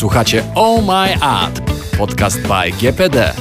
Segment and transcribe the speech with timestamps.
[0.00, 1.60] Słuchacie Oh My Ad,
[1.98, 3.32] podcast by GPD.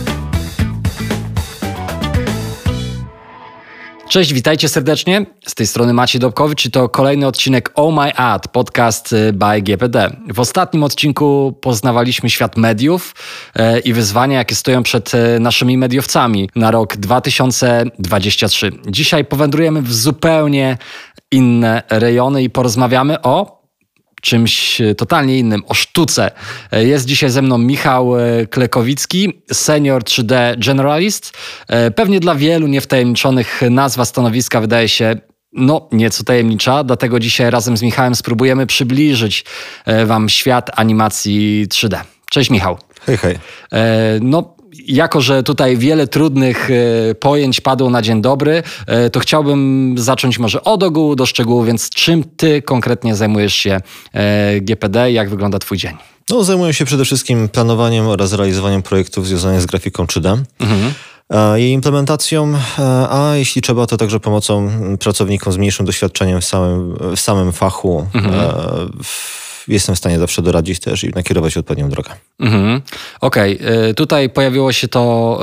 [4.10, 5.26] Cześć, witajcie serdecznie.
[5.48, 10.18] Z tej strony Maciej Dobkowicz i to kolejny odcinek Oh My Ad, podcast by GPD.
[10.34, 13.16] W ostatnim odcinku poznawaliśmy świat mediów
[13.56, 18.72] e, i wyzwania, jakie stoją przed e, naszymi mediowcami na rok 2023.
[18.88, 20.78] Dzisiaj powędrujemy w zupełnie
[21.32, 23.59] inne rejony i porozmawiamy o
[24.22, 26.32] czymś totalnie innym, o sztuce.
[26.72, 31.38] Jest dzisiaj ze mną Michał e, Klekowicki, senior 3D generalist.
[31.68, 35.16] E, pewnie dla wielu niewtajemniczonych nazwa stanowiska wydaje się
[35.54, 39.46] no, nieco tajemnicza, dlatego dzisiaj razem z Michałem spróbujemy przybliżyć
[39.86, 42.00] e, Wam świat animacji 3D.
[42.30, 42.78] Cześć Michał.
[43.06, 43.40] Hej, hej.
[44.22, 44.56] No,
[44.88, 50.40] jako, że tutaj wiele trudnych e, pojęć padło na dzień dobry, e, to chciałbym zacząć
[50.40, 53.82] może od ogółu do szczegółu, więc czym ty konkretnie zajmujesz się
[54.14, 55.98] e, GPD i jak wygląda twój dzień?
[56.30, 60.38] No, zajmuję się przede wszystkim planowaniem oraz realizowaniem projektów związanych z grafiką 3D.
[60.60, 60.94] Mhm
[61.56, 62.54] jej implementacją,
[63.10, 68.08] a jeśli trzeba, to także pomocą pracownikom z mniejszym doświadczeniem w samym, w samym fachu.
[68.14, 68.34] Mhm.
[69.04, 72.10] W jestem w stanie zawsze doradzić też i nakierować odpowiednią drogę.
[72.40, 72.82] Mhm.
[73.22, 73.94] Okej, okay.
[73.94, 75.40] tutaj pojawiło się to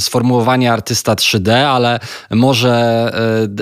[0.00, 2.00] sformułowanie artysta 3D, ale
[2.30, 3.12] może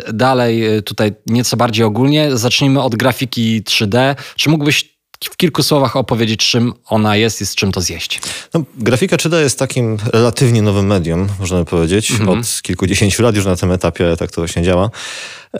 [0.08, 2.36] y, dalej y, tutaj nieco bardziej ogólnie.
[2.36, 4.14] Zacznijmy od grafiki 3D.
[4.36, 4.91] Czy mógłbyś
[5.30, 8.20] w kilku słowach opowiedzieć, czym ona jest i z czym to zjeść.
[8.54, 12.10] No, grafika 3D jest takim relatywnie nowym medium, można by powiedzieć.
[12.10, 12.38] Mhm.
[12.38, 14.90] Od kilkudziesięciu lat już na tym etapie tak to właśnie działa.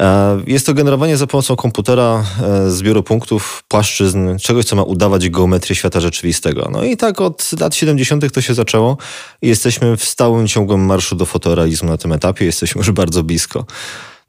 [0.00, 5.28] E, jest to generowanie za pomocą komputera e, zbioru punktów, płaszczyzn, czegoś, co ma udawać
[5.28, 6.68] geometrię świata rzeczywistego.
[6.72, 8.32] No i tak od lat 70.
[8.32, 8.96] to się zaczęło
[9.42, 12.44] i jesteśmy w stałym, ciągłym marszu do fotorealizmu na tym etapie.
[12.44, 13.64] Jesteśmy już bardzo blisko.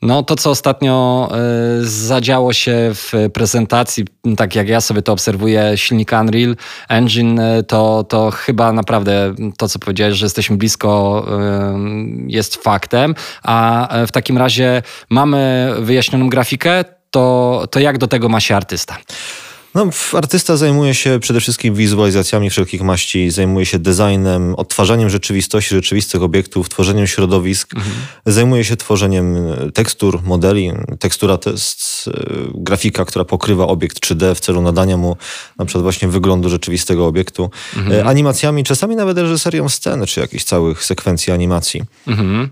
[0.04, 1.30] No to, co ostatnio
[1.82, 4.06] y, zadziało się w prezentacji,
[4.38, 6.56] tak jak ja sobie to obserwuję, silnik Unreal
[6.90, 13.16] Engine, y, to, to chyba naprawdę to, co powiedziałeś, że jesteśmy blisko, y, jest faktem.
[13.44, 18.98] A w takim razie mamy wyjaśnioną grafikę, to, to jak do tego ma się artysta?
[19.76, 26.24] No, artysta zajmuje się przede wszystkim wizualizacjami wszelkich maści, zajmuje się designem, odtwarzaniem rzeczywistości, rzeczywistych
[26.24, 27.96] obiektów, tworzeniem środowisk, mhm.
[28.26, 30.72] zajmuje się tworzeniem e, tekstur, modeli.
[31.00, 32.10] Tekstura to jest
[32.54, 35.18] grafika, która pokrywa obiekt 3D w celu nadania mu
[35.60, 37.50] na przykład właśnie wyglądu rzeczywistego obiektu.
[37.78, 38.00] Mhm.
[38.00, 41.84] E, animacjami, czasami nawet reżyserią sceny, czy jakichś całych sekwencji animacji.
[42.08, 42.50] Mhm.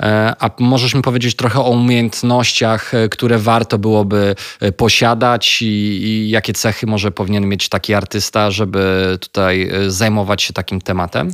[0.00, 5.66] E, a możesz mi powiedzieć trochę o umiejętnościach, e, które warto byłoby e, posiadać i,
[5.66, 11.32] i jakie cechy może powinien mieć taki artysta, żeby tutaj zajmować się takim tematem?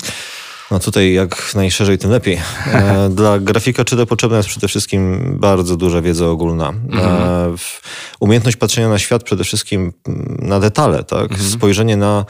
[0.70, 2.40] No tutaj jak najszerzej, tym lepiej.
[3.10, 6.68] Dla grafika 3D potrzebna jest przede wszystkim bardzo duża wiedza ogólna.
[6.68, 7.56] Mhm.
[8.20, 11.30] Umiejętność patrzenia na świat przede wszystkim mm, na detale, tak?
[11.30, 11.50] Mhm.
[11.50, 12.24] Spojrzenie na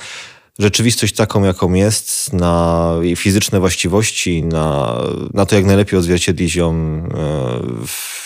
[0.59, 4.99] rzeczywistość taką, jaką jest, na jej fizyczne właściwości, na,
[5.35, 7.07] na to, jak najlepiej odzwierciedlić ją e,
[7.87, 8.23] w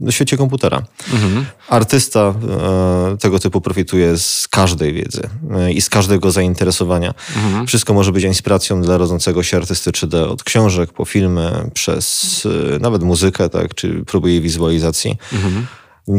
[0.00, 0.82] na świecie komputera.
[1.12, 1.46] Mhm.
[1.68, 7.14] Artysta e, tego typu profituje z każdej wiedzy e, i z każdego zainteresowania.
[7.36, 7.66] Mhm.
[7.66, 12.46] Wszystko może być inspiracją dla rodzącego się artysty 3D, od książek po filmy, przez
[12.80, 15.16] nawet muzykę, tak, czy próby jej wizualizacji.
[15.32, 15.66] Mhm.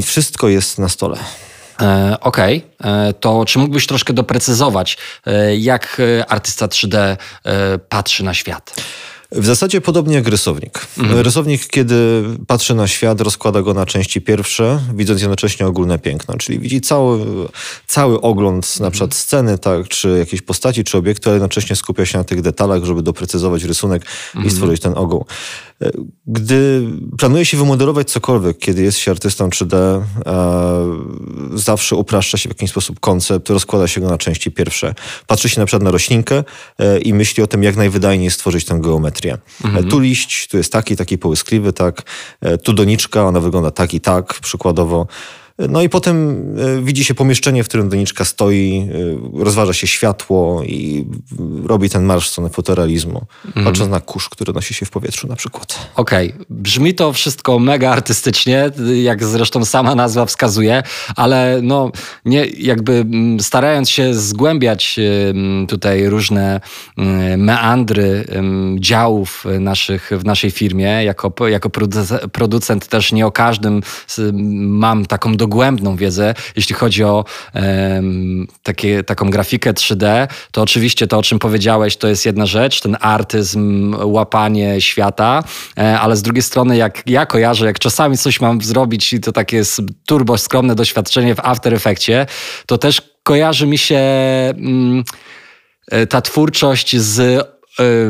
[0.03, 1.17] Wszystko jest na stole.
[1.81, 2.91] E, okej, okay.
[2.91, 7.17] E, to czy mógłbyś troszkę doprecyzować, e, jak artysta 3D
[7.89, 8.75] patrzy na świat?
[9.31, 10.87] W zasadzie podobnie jak rysownik.
[10.97, 11.19] Mhm.
[11.19, 16.37] Rysownik, kiedy patrzy na świat, rozkłada go na części pierwsze, widząc jednocześnie ogólne piękno.
[16.37, 17.25] Czyli widzi cały,
[17.87, 18.83] cały ogląd mhm.
[18.83, 22.41] na przykład sceny, tak, czy jakiejś postaci, czy obiektu, ale jednocześnie skupia się na tych
[22.41, 24.45] detalach, żeby doprecyzować rysunek mhm.
[24.45, 25.25] i stworzyć ten ogół.
[26.27, 30.01] Gdy planuje się wymodelować cokolwiek, kiedy jest się artystą 3D, e,
[31.53, 34.95] zawsze upraszcza się w jakiś sposób koncept, rozkłada się go na części pierwsze.
[35.27, 36.43] Patrzy się na przykład na roślinkę
[36.79, 39.37] e, i myśli o tym, jak najwydajniej stworzyć tę geometrię.
[39.65, 39.89] Mhm.
[39.89, 42.01] Tu liść, tu jest taki, taki połyskliwy, tak.
[42.41, 45.07] E, tu doniczka, ona wygląda tak i tak, przykładowo.
[45.59, 48.89] No i potem e, widzi się pomieszczenie, w którym doniczka stoi,
[49.37, 51.05] e, rozważa się światło i
[51.63, 53.21] robi ten marsz w stronę fotorealizmu.
[53.45, 53.65] Mhm.
[53.65, 55.89] Patrząc na kurz, który nosi się w powietrzu na przykład.
[55.95, 56.45] Okej, okay.
[56.49, 58.71] brzmi to wszystko mega artystycznie,
[59.03, 60.83] jak zresztą sama nazwa wskazuje,
[61.15, 61.91] ale no
[62.25, 64.99] nie, jakby mm, starając się zgłębiać
[65.67, 66.61] tutaj różne
[67.37, 68.25] meandry
[68.79, 71.69] działów naszych, w naszej firmie, jako, jako
[72.31, 73.81] producent też nie o każdym
[74.57, 81.07] mam taką do dogłębną wiedzę, jeśli chodzi o um, takie, taką grafikę 3D, to oczywiście
[81.07, 85.43] to, o czym powiedziałeś, to jest jedna rzecz, ten artyzm, łapanie świata,
[85.77, 89.31] e, ale z drugiej strony, jak ja kojarzę, jak czasami coś mam zrobić i to
[89.31, 89.61] takie
[90.07, 92.25] turbo skromne doświadczenie w After Effectie,
[92.65, 95.03] to też kojarzy mi się mm,
[96.09, 97.56] ta twórczość z E,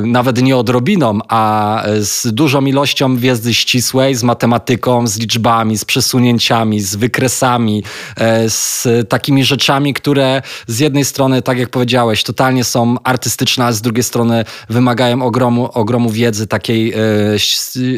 [0.05, 6.81] nawet nie odrobiną, a z dużą ilością wiedzy ścisłej, z matematyką, z liczbami, z przesunięciami,
[6.81, 7.83] z wykresami,
[8.17, 13.71] e, z takimi rzeczami, które z jednej strony, tak jak powiedziałeś, totalnie są artystyczne, a
[13.71, 16.97] z drugiej strony wymagają ogromu, ogromu wiedzy takiej e,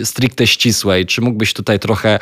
[0.04, 1.06] stricte ścisłej.
[1.06, 2.19] Czy mógłbyś tutaj trochę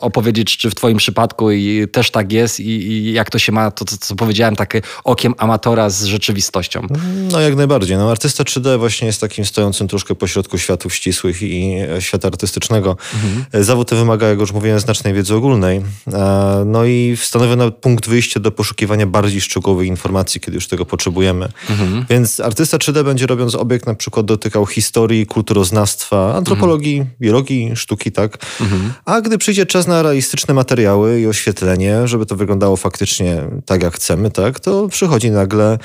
[0.00, 3.70] opowiedzieć, czy w twoim przypadku i też tak jest i, i jak to się ma,
[3.70, 6.86] to co powiedziałem, takie okiem amatora z rzeczywistością?
[7.32, 7.96] No jak najbardziej.
[7.96, 12.28] No, artysta 3 3D właśnie jest takim stojącym troszkę pośrodku światów ścisłych i e, świata
[12.28, 12.96] artystycznego.
[13.14, 13.44] Mhm.
[13.52, 15.82] E, zawód ten wymaga, jak już mówiłem, znacznej wiedzy ogólnej.
[16.12, 20.84] E, no i stanowi nawet punkt wyjścia do poszukiwania bardziej szczegółowych informacji, kiedy już tego
[20.84, 21.48] potrzebujemy.
[21.70, 22.06] Mhm.
[22.10, 27.16] Więc artysta 3D będzie robiąc obiekt na przykład dotykał historii, kulturoznawstwa, antropologii, mhm.
[27.20, 28.38] biologii, sztuki, tak.
[28.60, 28.92] Mhm.
[29.04, 33.94] A gdy przyjdzie czas na realistyczne materiały i oświetlenie, żeby to wyglądało faktycznie tak, jak
[33.94, 35.78] chcemy, tak, to przychodzi nagle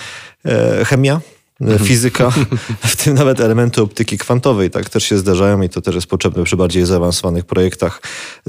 [0.46, 1.22] e, chemia.
[1.88, 2.32] fizyka,
[2.80, 6.44] w tym nawet elementy optyki kwantowej, tak też się zdarzają i to też jest potrzebne
[6.44, 8.02] przy bardziej zaawansowanych projektach.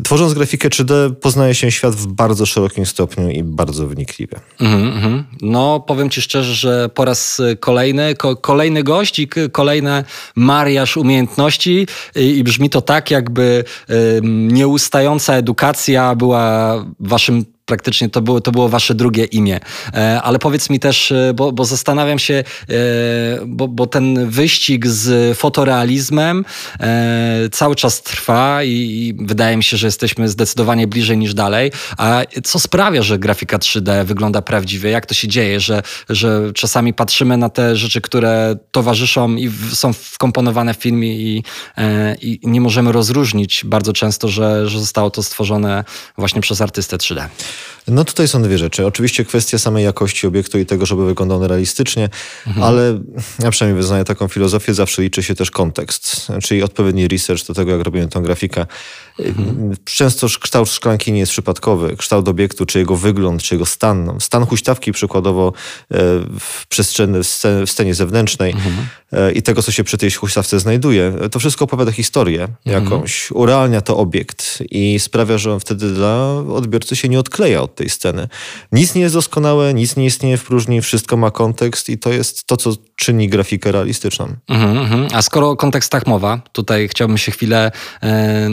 [0.04, 4.40] Tworząc grafikę 3D poznaje się świat w bardzo szerokim stopniu i bardzo wnikliwie.
[4.60, 5.22] Mm-hmm.
[5.42, 10.04] No powiem Ci szczerze, że po raz kolejny, ko- kolejny gość i kolejny
[10.36, 11.86] mariaż umiejętności
[12.16, 18.52] i, i brzmi to tak, jakby y, nieustająca edukacja była Waszym praktycznie to było, to
[18.52, 19.61] było wasze drugie imię.
[19.94, 22.44] E, ale powiedz mi też, e, bo, bo zastanawiam się, e,
[23.46, 26.44] bo, bo ten wyścig z fotorealizmem
[27.52, 31.72] cały czas trwa i wydaje mi się, że jesteśmy zdecydowanie bliżej niż dalej.
[31.99, 34.90] A co sprawia, że grafika 3D wygląda prawdziwie?
[34.90, 39.93] Jak to się dzieje, że, że czasami patrzymy na te rzeczy, które towarzyszą i są
[39.93, 41.44] wkomponowane w filmie i,
[42.22, 45.84] i nie możemy rozróżnić bardzo często, że, że zostało to stworzone
[46.19, 47.28] właśnie przez artystę 3D?
[47.88, 48.86] No tutaj są dwie rzeczy.
[48.86, 52.08] Oczywiście kwestia samej jakości obiektu i tego, żeby wyglądał on realistycznie,
[52.46, 52.66] mhm.
[52.66, 53.00] ale
[53.38, 57.70] ja przynajmniej wyznaję taką filozofię, zawsze liczy się też kontekst, czyli odpowiedni research do tego,
[57.70, 58.66] jak robimy tą grafikę.
[59.18, 59.76] Mhm.
[59.84, 61.96] Często kształt szklanki nie jest przypadkowy.
[61.96, 64.04] Kształt obiektu, czy jego wygląd, czy jego stan.
[64.04, 65.52] No, stan huśtawki przykładowo
[65.90, 65.96] e,
[66.40, 67.18] w przestrzeni,
[67.66, 68.74] w scenie zewnętrznej mhm.
[69.12, 71.12] E, i tego, co się przy tej huśtawce znajduje.
[71.30, 72.84] To wszystko opowiada historię mhm.
[72.84, 77.75] jakąś, urealnia to obiekt i sprawia, że on wtedy dla odbiorcy się nie odkleja od
[77.75, 78.29] tej sceny.
[78.73, 82.47] Nic nie jest doskonałe, nic nie istnieje w próżni, wszystko ma kontekst i to jest
[82.47, 84.29] to, co czyni grafikę realistyczną.
[84.49, 85.08] Mhm, mhm.
[85.12, 88.49] A skoro o kontekstach mowa, tutaj chciałbym się chwilę e,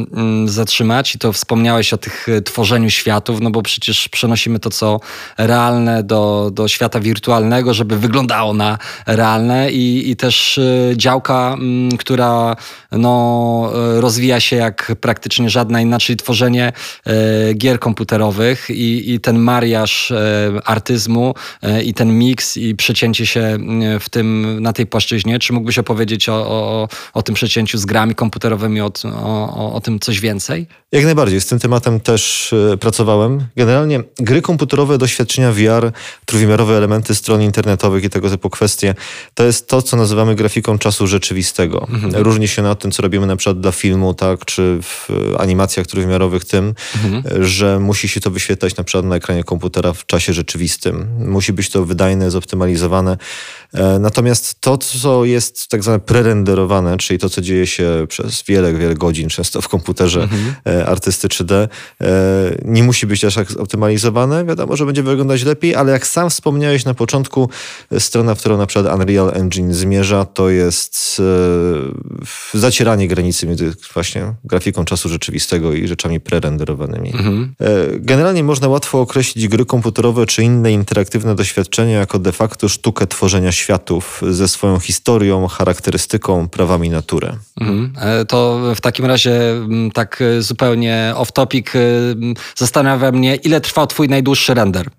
[0.45, 4.99] zatrzymać i to wspomniałeś o tych e, tworzeniu światów, no bo przecież przenosimy to, co
[5.37, 8.77] realne do, do świata wirtualnego, żeby wyglądało na
[9.07, 12.55] realne i, i też e, działka, m, która
[12.91, 16.73] no, e, rozwija się jak praktycznie żadna inna, czyli tworzenie
[17.05, 21.33] e, gier komputerowych i, i ten mariaż e, artyzmu
[21.85, 23.57] i ten miks i przecięcie się
[23.99, 25.39] w tym, na tej płaszczyźnie.
[25.39, 29.99] Czy mógłbyś opowiedzieć o, o, o tym przecięciu z grami komputerowymi, o, o, o tym
[29.99, 30.67] coś więcej?
[30.91, 31.41] Jak najbardziej.
[31.41, 33.47] Z tym tematem też pracowałem.
[33.55, 35.91] Generalnie gry komputerowe, doświadczenia VR,
[36.25, 38.95] trójwymiarowe elementy stron internetowych i tego typu kwestie,
[39.33, 41.87] to jest to, co nazywamy grafiką czasu rzeczywistego.
[41.89, 42.23] Mhm.
[42.23, 46.45] Różni się na tym, co robimy na przykład dla filmu, tak, czy w animacjach trójwymiarowych
[46.45, 47.45] tym, mhm.
[47.45, 51.07] że musi się to wyświetlać na przykład na ekranie komputera w czasie rzeczywistym.
[51.19, 53.17] Musi być to wydajne, zoptymalizowane.
[53.73, 58.73] E, natomiast to, co jest tak zwane prerenderowane, czyli to, co dzieje się przez wiele,
[58.73, 60.55] wiele godzin często w komputerze mhm.
[60.67, 61.67] E, artysty 3D, e,
[62.65, 64.45] nie musi być aż tak zoptymalizowane.
[64.45, 67.49] Wiadomo, że będzie wyglądać lepiej, ale jak sam wspomniałeś na początku,
[67.99, 71.21] strona, w którą na przykład Unreal Engine zmierza, to jest
[72.53, 77.09] zacieranie granicy między właśnie grafiką czasu rzeczywistego i rzeczami prerenderowanymi.
[77.09, 77.55] Mhm.
[77.99, 83.51] Generalnie można łatwo określić gry komputerowe czy inne interaktywne doświadczenia jako de facto sztukę tworzenia
[83.57, 87.33] światów ze swoją historią, charakterystyką, prawami natury.
[87.61, 87.93] Mhm.
[88.01, 89.41] E, to w takim razie
[89.93, 91.79] tak e, zupełnie off-topic e,
[92.55, 94.89] zastanawia mnie, ile trwał twój najdłuższy render?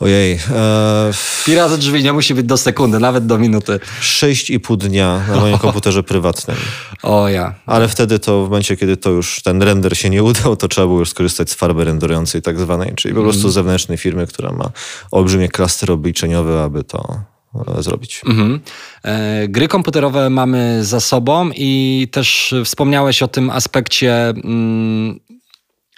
[0.00, 0.38] Ojej.
[0.54, 1.10] E...
[1.46, 3.80] Pirat drzwi nie musi być do sekundy, nawet do minuty.
[4.00, 6.56] Sześć i pół dnia na moim komputerze prywatnym.
[7.02, 7.54] O ja.
[7.66, 10.86] Ale wtedy to w momencie, kiedy to już ten render się nie udał, to trzeba
[10.86, 13.52] było już skorzystać z farby renderującej tak zwanej, czyli po prostu mm.
[13.52, 14.70] zewnętrznej firmy, która ma
[15.10, 17.20] olbrzymie klastery obliczeniowe, aby to
[17.78, 18.22] e, zrobić.
[18.26, 18.60] Mhm.
[19.02, 25.20] E, gry komputerowe mamy za sobą i też wspomniałeś o tym aspekcie mm,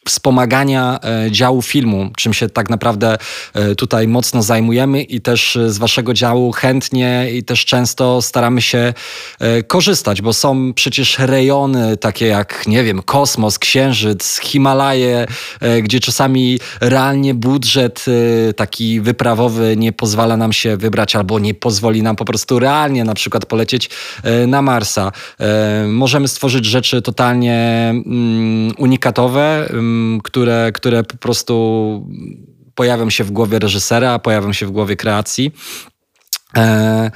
[0.07, 3.19] wspomagania e, działu filmu, czym się tak naprawdę
[3.55, 8.95] e, tutaj mocno zajmujemy i też z waszego działu chętnie i też często staramy się
[9.39, 15.27] e, korzystać, bo są przecież rejony takie jak, nie wiem, kosmos, księżyc, Himalaje,
[15.83, 18.05] gdzie czasami realnie budżet
[18.57, 23.15] taki wyprawowy nie pozwala nam się wybrać albo nie pozwoli nam po prostu realnie na
[23.15, 23.91] przykład polecieć
[24.47, 25.13] na Marsa.
[25.89, 29.69] Możemy stworzyć rzeczy totalnie mm, unikatowe,
[30.25, 32.07] które, które po prostu
[32.75, 35.53] pojawią się w głowie reżysera, pojawią się w głowie kreacji.
[36.57, 37.11] E,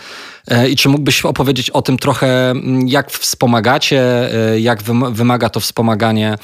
[0.48, 2.54] e, I czy mógłbyś opowiedzieć o tym trochę,
[2.86, 4.00] jak wspomagacie,
[4.52, 6.38] e, jak wymaga to wspomaganie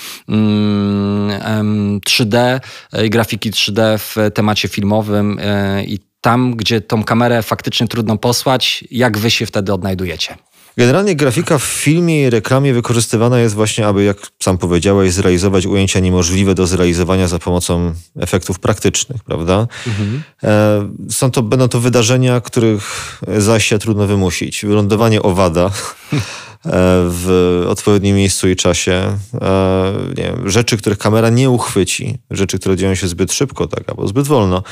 [2.07, 2.61] 3D mm,
[3.07, 5.41] i grafiki 3D w temacie filmowym
[5.87, 10.37] i tam, gdzie tą kamerę faktycznie trudno posłać, jak wy się wtedy odnajdujecie?
[10.81, 16.01] Generalnie grafika w filmie i reklamie wykorzystywana jest właśnie, aby, jak sam powiedziałeś, zrealizować ujęcia
[16.01, 19.67] niemożliwe do zrealizowania za pomocą efektów praktycznych, prawda?
[19.87, 20.23] Mhm.
[20.43, 24.65] E, są to, będą to wydarzenia, których zaś się trudno wymusić.
[24.65, 25.71] Wylądowanie owada
[26.65, 29.19] w odpowiednim miejscu i czasie.
[29.41, 33.89] E, nie wiem, rzeczy, których kamera nie uchwyci, rzeczy, które dzieją się zbyt szybko, tak,
[33.89, 34.63] albo zbyt wolno,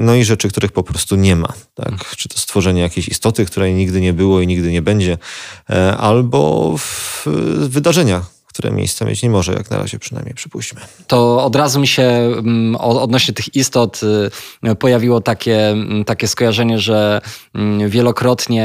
[0.00, 1.48] no i rzeczy, których po prostu nie ma.
[1.74, 1.86] Tak?
[1.86, 2.04] Hmm.
[2.16, 5.18] Czy to stworzenie jakiejś istoty, której nigdy nie było i nigdy nie będzie,
[5.70, 6.74] e, albo
[7.56, 10.80] wydarzenia, które miejsce mieć nie może, jak na razie przynajmniej przypuśćmy.
[11.06, 14.00] To od razu mi się mm, odnośnie tych istot
[14.64, 17.20] y, pojawiło takie, mm, takie skojarzenie, że
[17.54, 18.64] mm, wielokrotnie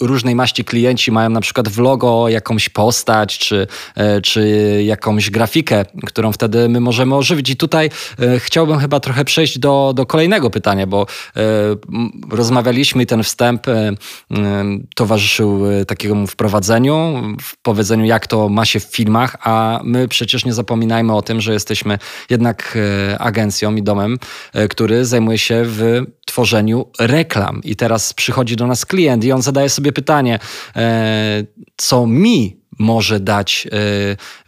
[0.00, 4.42] różnej maści klienci mają na przykład w logo jakąś postać, czy, e, czy
[4.84, 7.50] jakąś grafikę, którą wtedy my możemy ożywić.
[7.50, 11.06] I tutaj e, chciałbym chyba trochę przejść do, do kolejnego pytania, bo
[11.36, 11.40] e,
[12.30, 13.66] rozmawialiśmy i ten wstęp
[14.94, 20.52] towarzyszył takiemu wprowadzeniu, w powiedzeniu, jak to ma się w filmach, a my przecież nie
[20.52, 21.98] zapominajmy o tym, że jesteśmy
[22.30, 22.78] jednak
[23.12, 24.18] e, agencją i domem,
[24.52, 27.60] e, który zajmuje się w tworzeniu reklam.
[27.64, 30.38] I teraz przychodzi do nas klient i on zadaje sobie pytanie,
[30.76, 31.44] e,
[31.76, 33.68] co mi może dać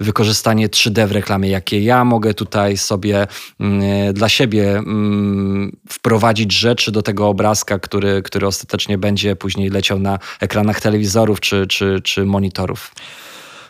[0.01, 3.27] wykorzystanie 3D w reklamie, jakie ja mogę tutaj sobie
[3.61, 9.99] mm, dla siebie mm, wprowadzić rzeczy do tego obrazka, który, który ostatecznie będzie później leciał
[9.99, 12.95] na ekranach telewizorów czy, czy, czy monitorów.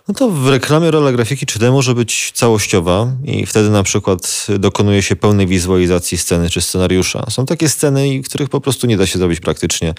[0.09, 5.03] No to w reklamie rola grafiki 3D może być całościowa i wtedy na przykład dokonuje
[5.03, 7.27] się pełnej wizualizacji sceny czy scenariusza.
[7.31, 9.95] Są takie sceny, których po prostu nie da się zrobić praktycznie.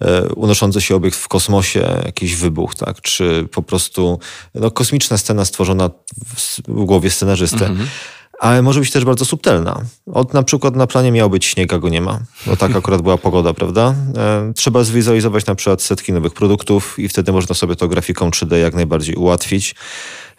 [0.00, 3.00] E, unoszący się obiekt w kosmosie, jakiś wybuch, tak?
[3.00, 4.18] czy po prostu
[4.54, 5.90] no, kosmiczna scena stworzona
[6.36, 7.66] w, głowie scenarzysty.
[7.66, 7.88] Mhm
[8.40, 9.80] ale może być też bardzo subtelna.
[10.12, 12.20] Od na przykład na planie miał być śnieg, a go nie ma.
[12.46, 13.94] Bo tak akurat była pogoda, prawda?
[14.16, 18.56] E, trzeba zwizualizować na przykład setki nowych produktów i wtedy można sobie to grafiką 3D
[18.56, 19.74] jak najbardziej ułatwić.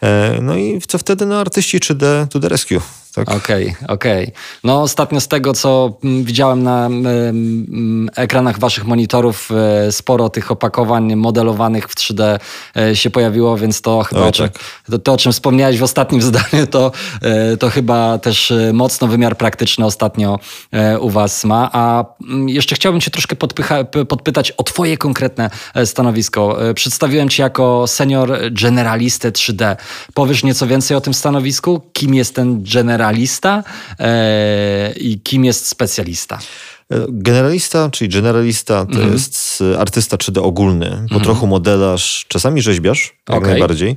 [0.02, 1.26] E, no i co wtedy?
[1.26, 2.80] No artyści 3D to the rescue.
[3.16, 3.36] Okej, tak?
[3.36, 3.68] okej.
[3.68, 4.32] Okay, okay.
[4.64, 9.50] No ostatnio z tego, co mm, widziałem na mm, ekranach waszych monitorów,
[9.86, 12.38] e, sporo tych opakowań modelowanych w 3D
[12.76, 14.52] e, się pojawiło, więc to chyba, o, tak.
[14.90, 16.92] to, to, o czym wspomniałeś w ostatnim zdaniu, to,
[17.58, 20.38] to chyba też mocno wymiar praktyczny ostatnio
[21.00, 21.70] u was ma.
[21.72, 25.50] A mm, jeszcze chciałbym cię troszkę podpycha, podpytać o twoje konkretne
[25.84, 26.56] stanowisko.
[26.74, 29.76] Przedstawiłem cię jako senior generalistę 3D.
[30.14, 31.80] Powiesz nieco więcej o tym stanowisku?
[31.92, 33.01] Kim jest ten generalista
[33.98, 36.38] e, i kim jest specjalista?
[37.08, 39.12] Generalista, czyli generalista, to mhm.
[39.12, 41.20] jest artysta 3D ogólny, po mhm.
[41.20, 43.50] trochu modelarz, czasami rzeźbiarz, jak okay.
[43.50, 43.96] najbardziej.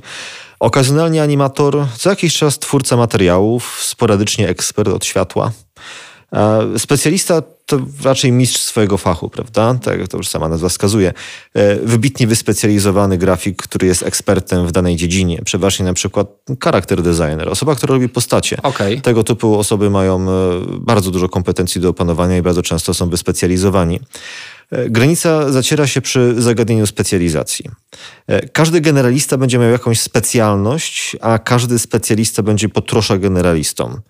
[0.60, 5.52] Okazjonalnie animator, co jakiś czas twórca materiałów, sporadycznie ekspert od światła.
[6.78, 9.74] Specjalista to raczej mistrz swojego fachu, prawda?
[9.74, 11.12] Tak jak to już sama nazwa wskazuje.
[11.54, 15.42] E, wybitnie wyspecjalizowany grafik, który jest ekspertem w danej dziedzinie.
[15.44, 16.26] Przeważnie na przykład
[16.64, 18.62] charakter designer, osoba, która robi postacie.
[18.62, 19.00] Okay.
[19.00, 20.26] Tego typu osoby mają e,
[20.80, 24.00] bardzo dużo kompetencji do opanowania i bardzo często są wyspecjalizowani.
[24.70, 27.70] E, granica zaciera się przy zagadnieniu specjalizacji.
[28.52, 34.00] Każdy generalista będzie miał jakąś specjalność, a każdy specjalista będzie po trosze generalistą.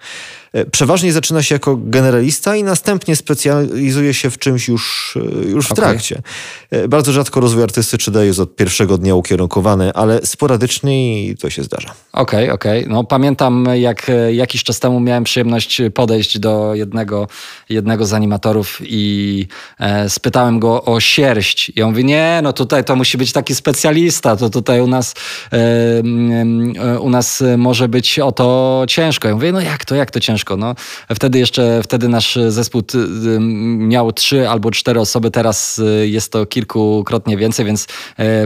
[0.57, 5.67] E, przeważnie zaczyna się jako generalista i następnie specjalizuje się w czymś już, e, już
[5.69, 6.23] w trakcie.
[6.71, 11.51] E, bardzo rzadko rozwój artysty 3D jest od pierwszego dnia ukierunkowany, ale sporadycznie i to
[11.51, 11.95] się zdarza.
[12.13, 12.81] Okej, okay, okej.
[12.81, 12.93] Okay.
[12.93, 17.29] No, pamiętam, jak jakiś czas temu miałem przyjemność podejść do jednego,
[17.69, 19.47] jednego z animatorów i
[19.79, 21.73] e, spytałem go o sierść.
[21.77, 24.87] I on mówi, nie, no tutaj to musi być taki specjalista specjalista, to tutaj u
[24.87, 25.15] nas,
[27.01, 29.29] u nas może być o to ciężko.
[29.29, 30.57] Ja mówię, no jak to, jak to ciężko?
[30.57, 30.75] No,
[31.15, 32.83] wtedy jeszcze, wtedy nasz zespół
[33.79, 37.87] miał trzy albo cztery osoby, teraz jest to kilkukrotnie więcej, więc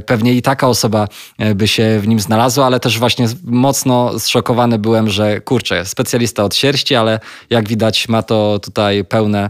[0.06, 1.08] pewnie i taka osoba
[1.54, 6.54] by się w nim znalazła, ale też właśnie mocno zszokowany byłem, że kurczę, specjalista od
[6.54, 7.20] sierści, ale
[7.50, 9.48] jak widać ma to tutaj pełne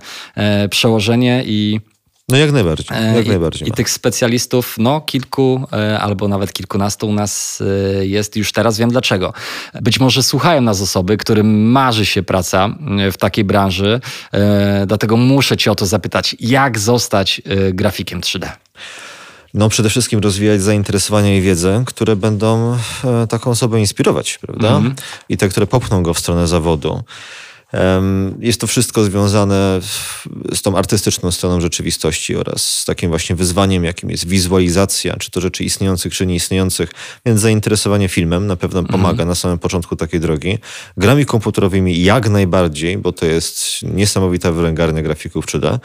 [0.71, 1.81] przełożenie i
[2.31, 2.87] no jak najbardziej.
[3.15, 7.63] Jak I, najbardziej I tych specjalistów, no kilku e, albo nawet kilkunastu u nas
[8.01, 8.79] e, jest już teraz.
[8.79, 9.33] Wiem dlaczego.
[9.83, 12.69] Być może słuchają nas osoby, którym marzy się praca
[13.13, 14.01] w takiej branży,
[14.33, 16.37] e, dlatego muszę cię o to zapytać.
[16.41, 18.49] Jak zostać grafikiem 3D?
[19.55, 22.79] No przede wszystkim rozwijać zainteresowania i wiedzę, które będą
[23.29, 24.69] taką osobę inspirować, prawda?
[24.69, 25.03] Mm -hmm.
[25.29, 27.03] I te, które popchną go w stronę zawodu.
[28.41, 29.81] Jest to wszystko związane
[30.55, 35.41] z tą artystyczną stroną rzeczywistości oraz z takim właśnie wyzwaniem, jakim jest wizualizacja, czy to
[35.41, 36.91] rzeczy istniejących, czy nieistniejących.
[37.27, 39.01] Więc zainteresowanie filmem na pewno mhm.
[39.01, 40.59] pomaga na samym początku takiej drogi.
[40.97, 45.79] Grami komputerowymi jak najbardziej, bo to jest niesamowita wylęgarnia grafików 3D.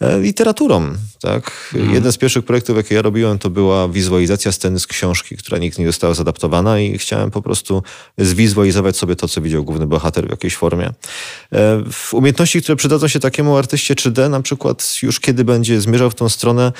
[0.00, 1.70] E, literaturą, tak.
[1.74, 1.94] Mhm.
[1.94, 5.82] Jeden z pierwszych projektów, jakie ja robiłem, to była wizualizacja sceny z książki, która nigdy
[5.82, 7.82] nie została zadaptowana i chciałem po prostu
[8.18, 10.92] zwizualizować sobie to, co widział główny bohater w jakiejś formie.
[11.52, 16.14] E, umiejętności, które przydadzą się takiemu artyście 3D, na przykład już kiedy będzie zmierzał w
[16.14, 16.72] tą stronę,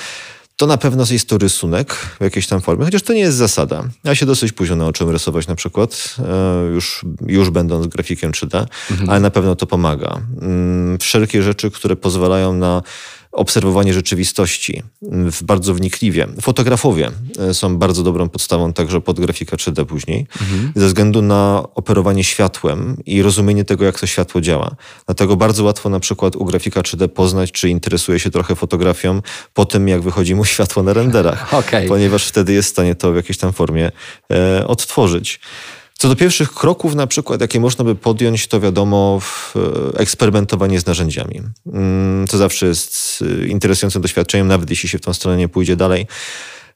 [0.55, 3.83] to na pewno jest to rysunek w jakiejś tam formie, chociaż to nie jest zasada.
[4.03, 9.09] Ja się dosyć późno nauczyłem rysować na przykład, e, już, już będąc grafikiem 3D, mhm.
[9.09, 10.21] ale na pewno to pomaga.
[10.41, 12.81] Mm, wszelkie rzeczy, które pozwalają na
[13.35, 16.27] obserwowanie rzeczywistości w bardzo wnikliwie.
[16.41, 20.71] Fotografowie e, są bardzo dobrą podstawą także pod grafika 3D później, mhm.
[20.75, 24.75] ze względu na operowanie światłem i rozumienie tego, jak to światło działa.
[25.05, 29.21] Dlatego bardzo łatwo na przykład u grafika 3D poznać, czy interesuje się trochę fotografią
[29.53, 31.87] po tym, jak wychodzi mu światło na renderach, okay.
[31.87, 33.91] ponieważ wtedy jest w stanie to w jakiejś tam formie
[34.31, 35.39] e, odtworzyć.
[35.97, 39.19] Co do pierwszych kroków, na przykład, jakie można by podjąć, to wiadomo,
[39.55, 41.41] e, eksperymentowanie z narzędziami.
[41.73, 45.75] Mm, to zawsze jest e, interesującym doświadczeniem, nawet jeśli się w tą stronę nie pójdzie
[45.75, 46.07] dalej.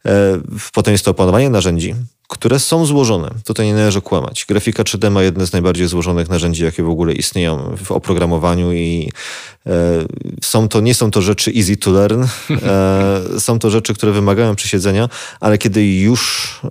[0.05, 0.39] E,
[0.73, 1.95] potem jest to opanowanie narzędzi,
[2.27, 3.31] które są złożone.
[3.45, 4.45] Tutaj nie należy kłamać.
[4.47, 9.11] Grafika 3D ma jedne z najbardziej złożonych narzędzi, jakie w ogóle istnieją w oprogramowaniu i
[10.41, 14.55] są to, nie są to rzeczy easy to learn, e, są to rzeczy, które wymagają
[14.55, 15.09] przysiedzenia,
[15.39, 16.69] ale kiedy już e,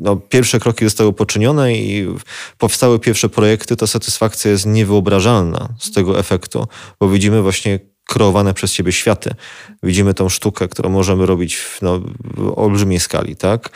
[0.00, 2.08] no, pierwsze kroki zostały poczynione i
[2.58, 6.66] powstały pierwsze projekty, to satysfakcja jest niewyobrażalna z tego efektu,
[7.00, 9.34] bo widzimy właśnie kreowane przez siebie światy.
[9.82, 12.00] Widzimy tą sztukę, którą możemy robić w, no,
[12.36, 13.70] w olbrzymiej skali, tak?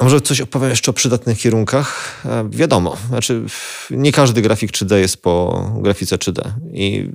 [0.00, 2.20] E, może coś opowiem jeszcze o przydatnych kierunkach?
[2.24, 3.42] E, wiadomo, znaczy
[3.90, 7.08] nie każdy grafik 3D jest po grafice 3D i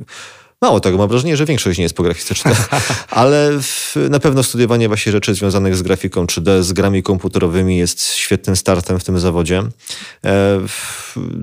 [0.61, 2.55] Mało tego, mam wrażenie, że większość nie jest po grafice 3D,
[3.09, 8.13] ale w, na pewno studiowanie właśnie rzeczy związanych z grafiką 3D, z grami komputerowymi jest
[8.13, 9.63] świetnym startem w tym zawodzie.
[10.25, 10.59] E,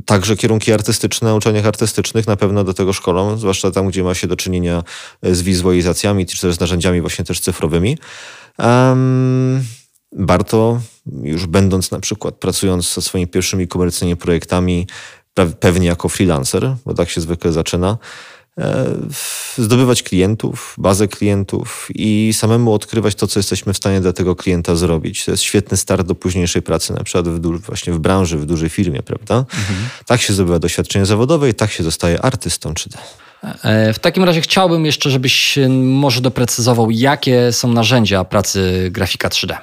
[0.06, 4.14] także kierunki artystyczne na uczelniach artystycznych na pewno do tego szkolą, zwłaszcza tam, gdzie ma
[4.14, 4.82] się do czynienia
[5.22, 7.98] z wizualizacjami, czy też z narzędziami właśnie też cyfrowymi.
[8.58, 9.64] Um,
[10.14, 10.80] warto,
[11.22, 14.86] już będąc na przykład pracując ze swoimi pierwszymi komercyjnymi projektami,
[15.60, 17.98] pewnie jako freelancer, bo tak się zwykle zaczyna,
[18.58, 18.86] e,
[19.58, 24.74] zdobywać klientów, bazę klientów i samemu odkrywać to, co jesteśmy w stanie dla tego klienta
[24.74, 25.24] zrobić.
[25.24, 28.68] To jest świetny start do późniejszej pracy, na przykład w, właśnie w branży, w dużej
[28.68, 29.38] firmie, prawda?
[29.38, 29.88] Mhm.
[30.06, 32.96] Tak się zdobywa doświadczenie zawodowe i tak się zostaje artystą 3D.
[33.62, 39.56] E, w takim razie chciałbym jeszcze, żebyś może doprecyzował, jakie są narzędzia pracy grafika 3D.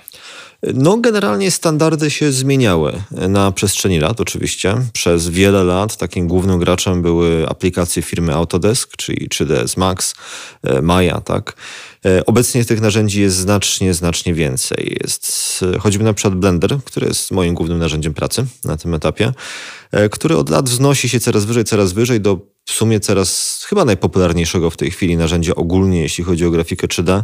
[0.63, 4.75] No, generalnie standardy się zmieniały na przestrzeni lat, oczywiście.
[4.93, 10.15] Przez wiele lat takim głównym graczem były aplikacje firmy Autodesk, czyli 3ds Max,
[10.63, 11.55] e, Maya, tak.
[12.05, 14.97] E, obecnie tych narzędzi jest znacznie, znacznie więcej.
[15.03, 19.33] Jest choćby na przykład Blender, który jest moim głównym narzędziem pracy na tym etapie,
[19.91, 23.85] e, który od lat wznosi się coraz wyżej, coraz wyżej do w sumie coraz chyba
[23.85, 27.23] najpopularniejszego w tej chwili narzędzia ogólnie, jeśli chodzi o grafikę 3D, e,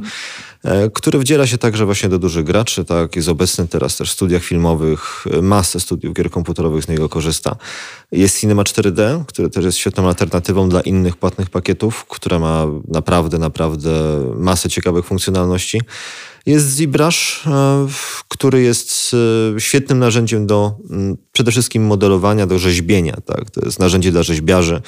[0.93, 4.43] który wdziela się także właśnie do dużych graczy, tak, jest obecny teraz też w studiach
[4.43, 7.55] filmowych, masę studiów gier komputerowych z niego korzysta.
[8.11, 13.37] Jest Cinema 4D, który też jest świetną alternatywą dla innych płatnych pakietów, która ma naprawdę,
[13.37, 13.91] naprawdę
[14.37, 15.81] masę ciekawych funkcjonalności.
[16.47, 17.87] Jest ZBrush, e,
[18.27, 19.15] który jest
[19.55, 20.75] e, świetnym narzędziem do
[21.31, 23.17] przede wszystkim modelowania, do rzeźbienia.
[23.25, 23.49] Tak?
[23.49, 24.81] To jest narzędzie dla rzeźbiarzy,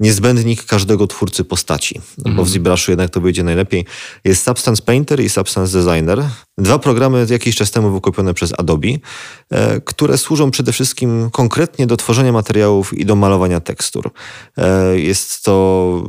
[0.00, 2.48] niezbędnik każdego twórcy postaci, bo w mhm.
[2.48, 3.84] ZBrushu jednak to wyjdzie najlepiej.
[4.24, 6.24] Jest Substance Painter i Substance Designer.
[6.58, 8.88] Dwa programy jakiś czas temu wykupione przez Adobe,
[9.50, 14.10] e, które służą przede wszystkim konkretnie do tworzenia materiałów i do malowania tekstur.
[14.94, 16.02] Jest to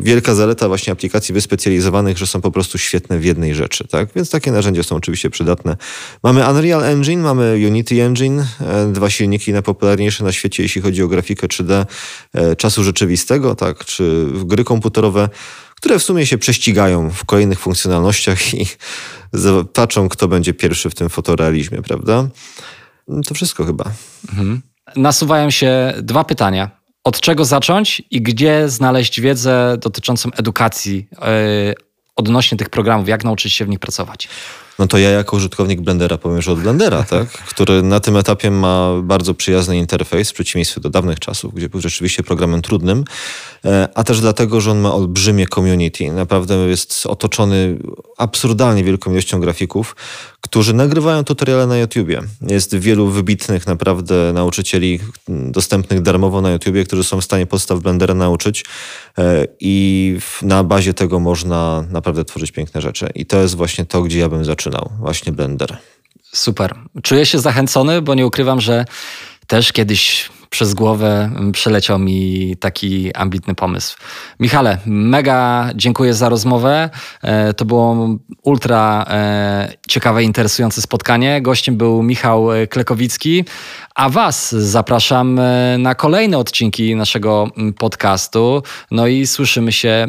[0.00, 4.08] wielka zaleta właśnie aplikacji wyspecjalizowanych, że są po prostu świetne w jednej rzeczy, tak?
[4.16, 5.76] Więc takie narzędzia są oczywiście przydatne.
[6.22, 11.08] Mamy Unreal Engine, mamy Unity Engine, e, dwa silniki najpopularniejsze na świecie, jeśli chodzi o
[11.08, 11.86] grafikę 3D
[12.34, 13.84] e, czasu rzeczywistego, tak?
[13.84, 15.28] Czy gry komputerowe,
[15.80, 18.66] które w sumie się prześcigają w kolejnych funkcjonalnościach i
[19.72, 22.28] patrzą, kto będzie pierwszy w tym fotorealizmie, prawda?
[23.26, 23.84] To wszystko chyba.
[24.28, 24.62] Mhm.
[24.96, 26.70] Nasuwają się dwa pytania
[27.04, 31.74] od czego zacząć i gdzie znaleźć wiedzę dotyczącą edukacji yy,
[32.16, 34.28] odnośnie tych programów, jak nauczyć się w nich pracować?
[34.80, 37.28] No to ja jako użytkownik Blendera powiem, że od Blendera, tak?
[37.28, 41.80] który na tym etapie ma bardzo przyjazny interfejs w przeciwieństwie do dawnych czasów, gdzie był
[41.80, 43.04] rzeczywiście programem trudnym,
[43.64, 46.12] e, a też dlatego, że on ma olbrzymie community.
[46.12, 47.78] Naprawdę jest otoczony
[48.18, 49.96] absurdalnie wielką ilością grafików,
[50.40, 52.20] którzy nagrywają tutoriale na YouTubie.
[52.42, 58.14] Jest wielu wybitnych naprawdę nauczycieli dostępnych darmowo na YouTubie, którzy są w stanie podstaw Blendera
[58.14, 58.64] nauczyć
[59.18, 63.10] e, i na bazie tego można naprawdę tworzyć piękne rzeczy.
[63.14, 64.90] I to jest właśnie to, gdzie ja bym zaczynał.
[64.98, 65.76] Właśnie Blender.
[66.32, 66.74] Super.
[67.02, 68.84] Czuję się zachęcony, bo nie ukrywam, że
[69.46, 73.96] też kiedyś przez głowę przeleciał mi taki ambitny pomysł.
[74.40, 76.90] Michale, mega dziękuję za rozmowę.
[77.22, 78.08] E, to było
[78.42, 81.42] ultra e, ciekawe, interesujące spotkanie.
[81.42, 83.44] Gościem był Michał Klekowicki,
[83.94, 88.62] a Was zapraszam e, na kolejne odcinki naszego podcastu.
[88.90, 90.08] No i słyszymy się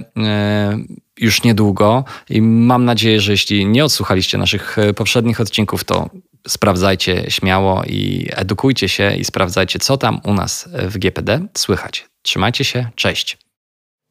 [1.21, 6.09] już niedługo i mam nadzieję, że jeśli nie odsłuchaliście naszych poprzednich odcinków, to
[6.47, 12.05] sprawdzajcie śmiało i edukujcie się i sprawdzajcie, co tam u nas w GPD słychać.
[12.21, 13.37] Trzymajcie się, cześć.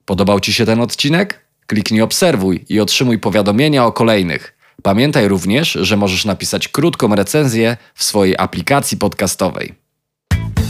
[0.04, 1.46] Podobał Ci się ten odcinek?
[1.66, 4.56] Kliknij obserwuj i otrzymuj powiadomienia o kolejnych.
[4.82, 9.79] Pamiętaj również, że możesz napisać krótką recenzję w swojej aplikacji podcastowej.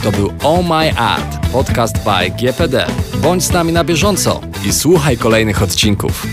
[0.03, 2.85] To był Oh My Ad, podcast by GPD.
[3.21, 6.27] Bądź z nami na bieżąco i słuchaj kolejnych odcinków.